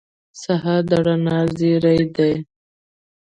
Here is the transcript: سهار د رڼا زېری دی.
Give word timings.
سهار 0.41 0.81
د 0.89 0.91
رڼا 1.05 1.39
زېری 1.57 1.99
دی. 2.15 2.33